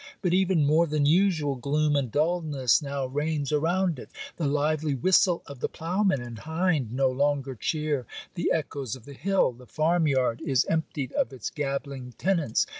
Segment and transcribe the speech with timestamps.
[0.23, 4.09] But even more than usual gloom and dulness now reigns around it.
[4.37, 9.13] The lively whistle of the ploughman and hind no longer chear the echoes of the
[9.13, 9.51] hill.
[9.51, 12.65] The farm yard is emptied of its gabbling tenants.